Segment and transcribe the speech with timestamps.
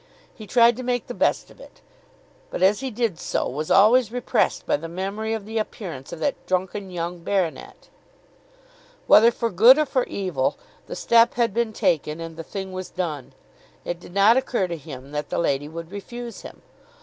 [0.33, 1.79] He tried to make the best of it;
[2.49, 6.19] but as he did so was always repressed by the memory of the appearance of
[6.21, 7.87] that drunken young baronet.
[9.05, 12.89] Whether for good or for evil, the step had been taken and the thing was
[12.89, 13.33] done.
[13.85, 16.63] It did not occur to him that the lady would refuse him.